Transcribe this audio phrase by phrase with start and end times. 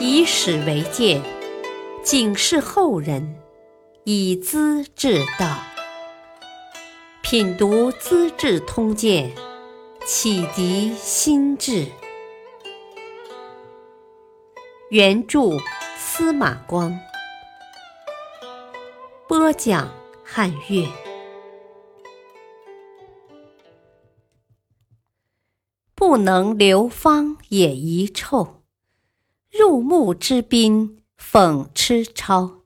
[0.00, 1.20] 以史为鉴，
[2.02, 3.36] 警示后人，
[4.04, 5.58] 以资治道。
[7.22, 9.30] 品读《资治通鉴》，
[10.06, 11.86] 启迪心智。
[14.90, 15.58] 原著
[15.96, 16.96] 司马光，
[19.26, 20.86] 播讲汉乐。
[25.96, 28.55] 不能流芳也遗臭，
[29.58, 32.62] 入穆之宾讽痴超。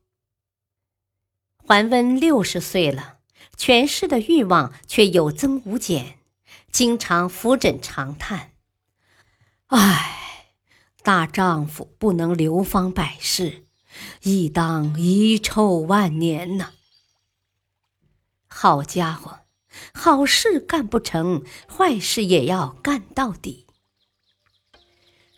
[1.56, 3.18] 桓温六十岁了。
[3.56, 6.18] 权势的欲望却有增无减，
[6.72, 8.52] 经常扶枕长叹
[9.68, 10.46] ：“唉，
[11.02, 13.66] 大丈夫不能流芳百世，
[14.22, 16.70] 亦当遗臭万年呐！
[18.48, 19.40] 好家伙，
[19.92, 23.66] 好事干不成，坏事也要干到底。”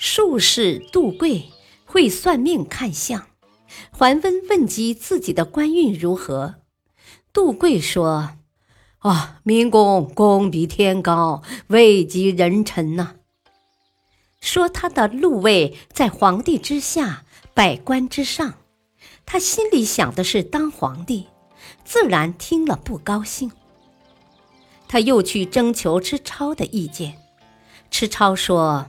[0.05, 1.45] 术士杜贵
[1.84, 3.29] 会算命看相，
[3.93, 6.57] 桓温问及自己的官运如何。
[7.32, 8.30] 杜贵说
[8.99, 13.15] ：“啊，明公功比天高，位极人臣呐。
[14.40, 17.24] 说他的禄位在皇帝之下，
[17.55, 18.55] 百官之上。
[19.24, 21.29] 他心里想的是当皇帝，
[21.84, 23.52] 自然听了不高兴。
[24.88, 27.18] 他又去征求吃超的意见。
[27.88, 28.88] 吃超说：‘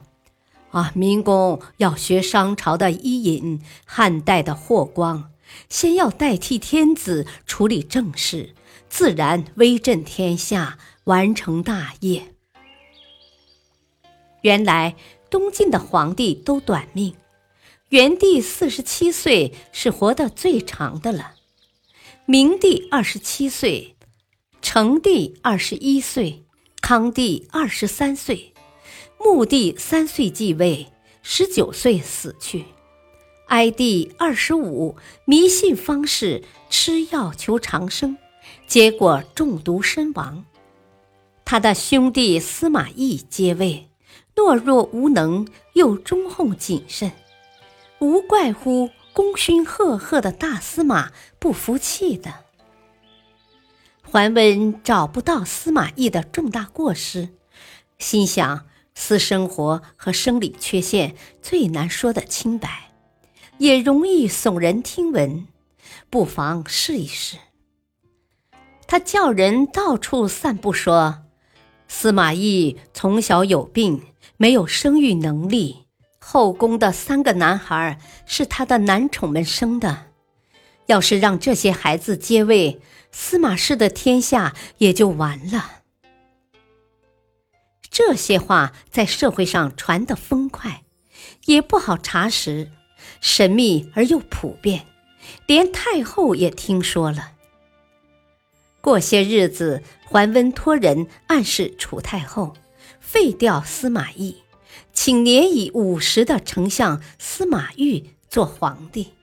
[0.74, 5.32] 啊，明公要学商朝的伊尹，汉代的霍光。’”
[5.70, 8.56] 先要代替天子处理政事，
[8.90, 12.34] 自然威震天下，完成大业。
[14.42, 14.96] 原来
[15.30, 17.16] 东晋的皇帝都短命，
[17.90, 21.36] 元帝四十七岁是活得最长的了，
[22.26, 23.96] 明帝二十七岁，
[24.60, 26.44] 成帝二十一岁，
[26.82, 28.53] 康帝二十三岁，
[29.24, 32.66] 穆帝三岁继位，十九岁死去。
[33.48, 38.18] 哀帝二十五，迷信方士，吃药求长生，
[38.68, 40.44] 结果中毒身亡。
[41.46, 43.90] 他的兄弟司马懿接位，
[44.36, 47.14] 懦弱无能，又忠厚谨慎，
[48.00, 52.34] 无怪乎功勋赫赫的大司马不服气的。
[54.02, 57.30] 桓温找不到司马懿的重大过失，
[57.98, 62.92] 心想私生活和生理缺陷最难说得清白。
[63.58, 65.48] 也容易耸人听闻，
[66.10, 67.38] 不妨试一试。
[68.88, 71.24] 他叫人到处散布说，
[71.88, 74.02] 司马懿从小有病，
[74.38, 75.86] 没有生育能力，
[76.20, 80.08] 后宫的三个男孩是他的男宠们生的。
[80.88, 82.82] 要是让这些孩子接位，
[83.12, 85.83] 司马氏的天下也就完了。
[87.94, 90.84] 这些话在社会上传得风快，
[91.46, 92.72] 也不好查实。
[93.22, 94.88] 神秘而又普遍，
[95.46, 97.34] 连太后也听说了。
[98.82, 102.56] 过些日子，桓温托人暗示楚太后，
[103.00, 104.38] 废掉司马懿，
[104.92, 109.14] 请年已五十的丞相司马昱做皇帝。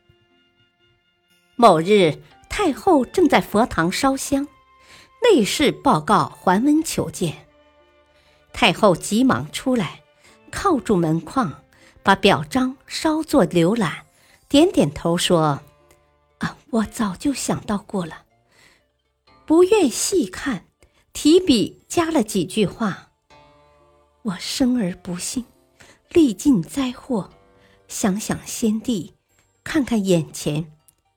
[1.57, 4.47] 某日，太后正在佛堂烧香，
[5.25, 7.50] 内侍报告桓温求见。
[8.53, 10.03] 太后急忙出来，
[10.51, 11.63] 靠住门框。
[12.03, 14.07] 把表彰稍作浏览，
[14.49, 15.61] 点点头说
[16.41, 18.25] ：“啊，我早就想到过了，
[19.45, 20.65] 不愿细看，
[21.13, 23.11] 提笔加了几句话。
[24.23, 25.45] 我生而不幸，
[26.09, 27.29] 历尽灾祸，
[27.87, 29.15] 想想先帝，
[29.63, 30.73] 看看眼前，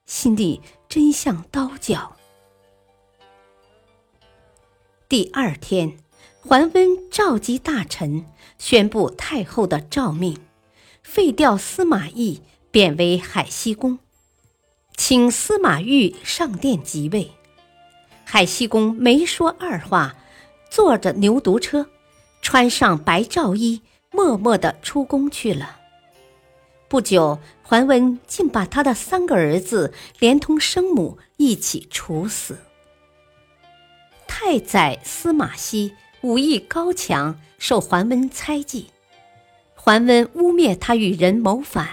[0.05, 2.17] 心里真像刀绞。”
[5.07, 5.97] 第二天，
[6.45, 8.25] 桓温召集大臣，
[8.57, 10.37] 宣布太后的诏命。
[11.01, 13.97] 废掉司马懿，贬为海西公，
[14.97, 17.31] 请司马懿上殿即位。
[18.25, 20.17] 海西公没说二话，
[20.69, 21.87] 坐着牛犊车，
[22.41, 25.79] 穿上白罩衣，默默地出宫去了。
[26.89, 32.57] 不久，桓温竟把他的三个儿子连同生母一起处死。
[34.27, 38.87] 太宰司马熙武艺高强，受桓温猜忌。
[39.75, 41.85] 桓温污蔑他与人谋反，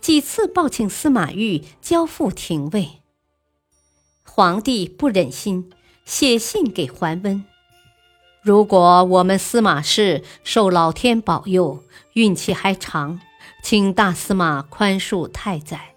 [0.00, 3.00] 几次报请司马懿交付廷尉。
[4.22, 5.72] 皇帝不忍心，
[6.04, 7.44] 写信给桓温
[8.40, 11.82] ：“如果我们司马氏受老天保佑，
[12.12, 13.20] 运气还长，
[13.64, 15.96] 请大司马宽恕太宰；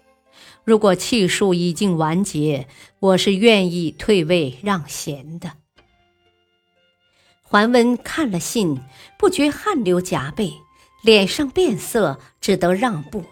[0.64, 2.66] 如果气数已经完结，
[2.98, 5.52] 我是愿意退位让贤的。”
[7.48, 8.80] 桓温看了信，
[9.18, 10.54] 不觉汗流浃背。
[11.02, 13.22] 脸上变色，只得让步。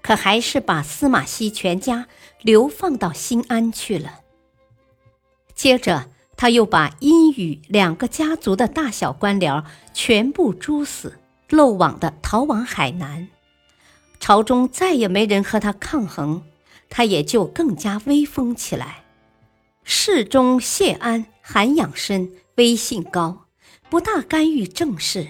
[0.00, 2.06] 可还是把司马熙全家
[2.40, 4.20] 流放到新安去了。
[5.54, 9.62] 接着，他又把殷宇两个家族的大小官僚
[9.92, 11.18] 全部诛死，
[11.50, 13.28] 漏网的逃往海南。
[14.18, 16.42] 朝中再也没人和他抗衡，
[16.88, 19.04] 他也就更加威风起来。
[19.84, 23.41] 侍中谢安涵养深，威信高，
[23.92, 25.28] 不大干预政事。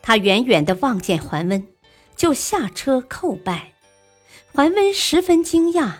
[0.00, 1.68] 他远远的望见桓温，
[2.16, 3.74] 就下车叩拜。
[4.50, 5.96] 桓温十分惊讶：“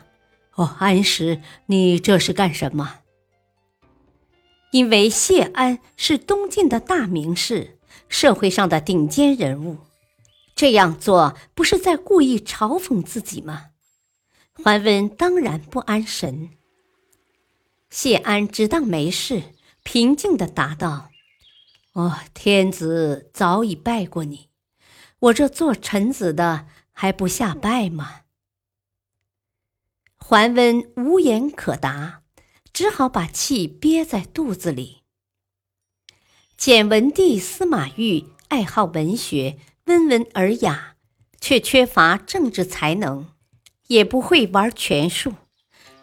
[0.56, 3.00] 哦，安石，你这是干什么？”
[4.72, 7.76] 因为谢安是东晋的大名士，
[8.08, 9.76] 社会上的顶尖人物，
[10.56, 13.66] 这样做不是在故意嘲讽自己吗？
[14.54, 16.48] 桓温当然不安神。
[17.90, 19.42] 谢安只当没事，
[19.82, 21.10] 平静地答道
[21.92, 24.48] ：“哦，天子早已拜过你，
[25.18, 28.22] 我这做臣子的还不下拜吗？”
[30.16, 32.22] 桓温无言可答，
[32.72, 35.02] 只好把气憋在肚子里。
[36.56, 40.96] 简文帝司马懿爱好文学，温文尔雅，
[41.40, 43.26] 却缺乏政治才能，
[43.88, 45.34] 也不会玩权术。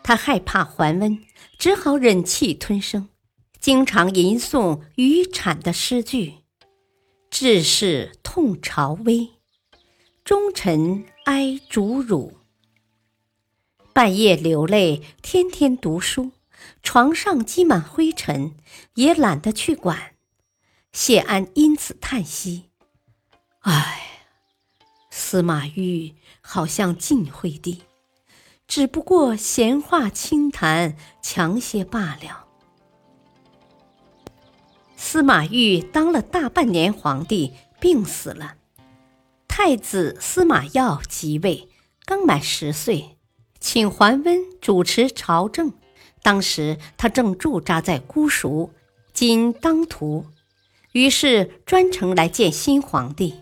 [0.04, 1.24] 他害怕桓温。
[1.58, 3.10] 只好忍气吞声，
[3.60, 6.36] 经常吟诵虞产的诗句
[7.30, 9.32] ：“志士痛朝威，
[10.24, 12.38] 忠臣哀主辱。”
[13.94, 16.32] 半夜流泪，天天读书，
[16.82, 18.56] 床上积满灰尘，
[18.94, 20.16] 也懒得去管。
[20.94, 22.70] 谢安因此叹息
[23.62, 24.24] ：“唉，
[25.12, 27.82] 司马懿好像晋惠帝。”
[28.70, 32.49] 只不过闲话轻谈，强些罢了。
[35.02, 38.56] 司马懿当了大半年皇帝，病死了。
[39.48, 41.70] 太子司马曜即位，
[42.06, 43.18] 刚满十岁，
[43.62, 45.72] 请桓温主持朝政。
[46.22, 48.72] 当时他正驻扎在姑孰
[49.14, 50.26] （今当涂），
[50.92, 53.36] 于是专程来见新皇帝。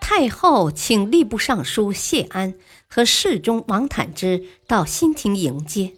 [0.00, 2.54] 太后请吏部尚书谢安
[2.88, 5.92] 和侍中王坦之到新亭迎接，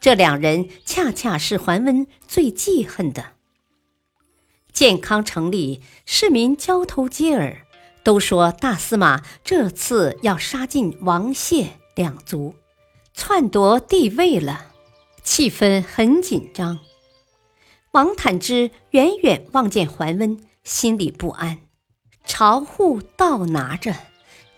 [0.00, 3.32] 这两人恰恰是桓温最记恨的。
[4.72, 7.66] 建康城里市民交头接耳，
[8.02, 12.54] 都说大司马这次要杀尽王谢两族，
[13.12, 14.72] 篡夺帝位了，
[15.22, 16.78] 气氛很紧张。
[17.90, 21.58] 王坦之远远望见桓温，心里不安。
[22.24, 23.94] 朝户倒拿着，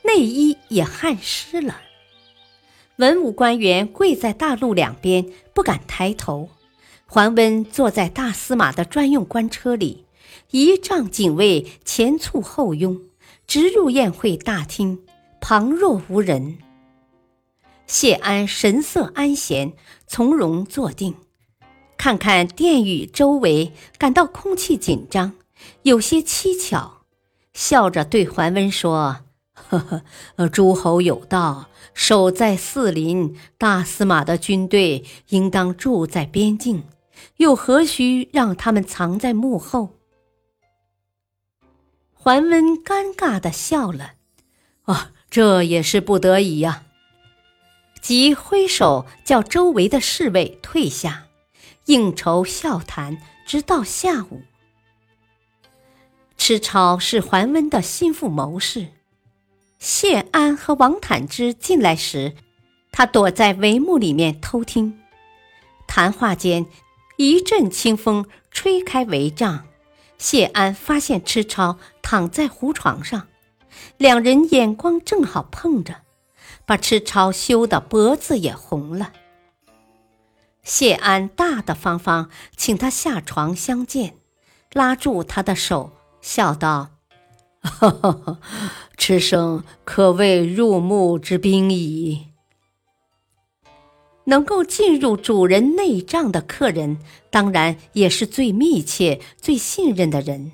[0.04, 1.80] 内衣也汗湿了。
[3.02, 6.48] 文武官员跪在大路两边，不敢抬头。
[7.06, 10.04] 桓温坐在大司马的专用官车里，
[10.52, 13.00] 仪仗警卫前簇后拥，
[13.44, 15.00] 直入宴会大厅，
[15.40, 16.58] 旁若无人。
[17.88, 19.72] 谢安神色安闲，
[20.06, 21.16] 从容坐定，
[21.98, 25.32] 看看殿宇周围，感到空气紧张，
[25.82, 27.02] 有些蹊跷。
[27.52, 29.22] 笑着对桓温说
[29.54, 29.78] ：“呵
[30.36, 36.84] 呵，诸侯有道，守在四邻，大司马的军队应当住在边境，
[37.36, 39.98] 又何须让他们藏在幕后？”
[42.14, 44.12] 桓温尴尬的笑了
[44.86, 46.84] ：“哦，这也是不得已呀。”
[48.00, 51.28] 即挥手叫周围的侍卫退下，
[51.86, 54.42] 应酬笑谈，直到下午。
[56.36, 58.88] 池超是桓温的心腹谋士，
[59.82, 62.36] 谢安和王坦之进来时，
[62.92, 64.96] 他躲在帷幕里面偷听。
[65.88, 66.66] 谈话间，
[67.16, 69.64] 一阵清风吹开帷帐，
[70.18, 73.26] 谢安发现池超躺在胡床上，
[73.96, 76.02] 两人眼光正好碰着，
[76.64, 79.12] 把池超羞得脖子也红了。
[80.62, 84.14] 谢安大大方方请他下床相见，
[84.72, 85.90] 拉住他的手。
[86.20, 86.91] 笑道
[87.62, 88.38] ：“哈哈，
[88.98, 92.26] 此生可谓入幕之宾矣。
[94.24, 96.98] 能够进入主人内帐的客人，
[97.30, 100.52] 当然也是最密切、最信任的人。”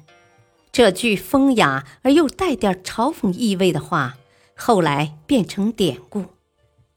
[0.71, 4.17] 这句风雅而又带点嘲讽意味的话，
[4.55, 6.27] 后来变成典故，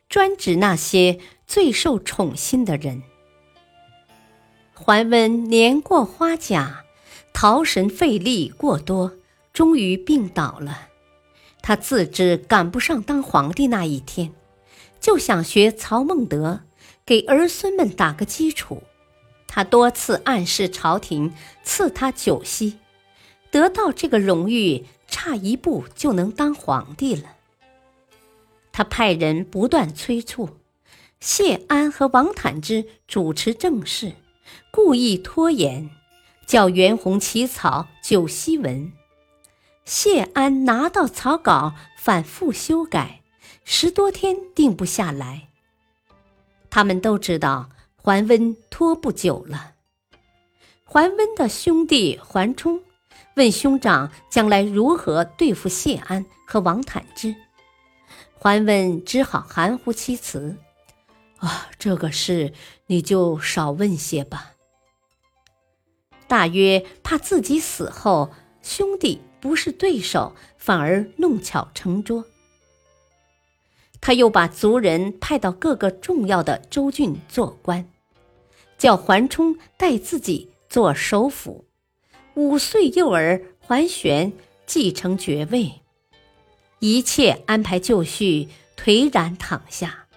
[0.09, 3.01] 专指那些最受宠信的人。
[4.73, 6.83] 桓温年过花甲。
[7.33, 9.13] 逃神费力过多，
[9.53, 10.89] 终于病倒了。
[11.61, 14.33] 他自知赶不上当皇帝那一天，
[14.99, 16.61] 就想学曹孟德，
[17.05, 18.83] 给儿孙们打个基础。
[19.47, 22.79] 他多次暗示朝廷赐他九锡，
[23.51, 27.35] 得到这个荣誉，差一步就能当皇帝了。
[28.71, 30.49] 他派人不断催促
[31.19, 34.13] 谢安和王坦之主持政事，
[34.71, 35.89] 故意拖延，
[36.47, 38.91] 叫袁弘起草九锡文。
[39.85, 43.21] 谢安拿到草稿，反复修改，
[43.65, 45.49] 十多天定不下来。
[46.69, 49.73] 他们都知道桓温拖不久了。
[50.85, 52.81] 桓温的兄弟桓冲
[53.35, 57.35] 问兄长将来如何对付谢安和王坦之，
[58.33, 60.57] 桓温只好含糊其辞
[61.39, 62.53] ：“啊，这个事
[62.87, 64.51] 你就少问些吧。”
[66.27, 69.21] 大约怕自己死后兄弟。
[69.41, 72.25] 不是对手，反而弄巧成拙。
[73.99, 77.89] 他又把族人派到各个重要的州郡做官，
[78.77, 81.65] 叫桓冲代自己做首辅，
[82.35, 84.33] 五岁幼儿桓玄
[84.65, 85.81] 继承爵位，
[86.79, 90.07] 一切安排就绪，颓然躺下，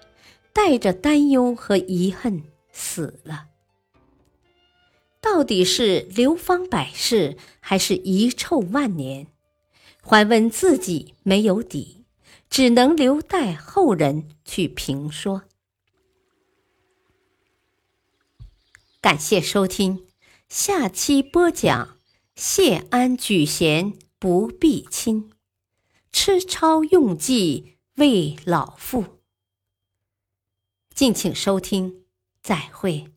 [0.52, 3.49] 带着担忧和遗恨死了。
[5.25, 9.26] 到底是流芳百世，还是遗臭万年？
[10.02, 12.04] 桓问自己没有底，
[12.50, 15.45] 只能留待后人去评说。
[19.00, 20.07] 感谢收听，
[20.50, 21.97] 下期播讲
[22.37, 25.33] 谢安举贤不避亲，
[26.12, 29.21] 吃超用计为老父。
[30.95, 32.04] 敬请收听，
[32.43, 33.13] 再会。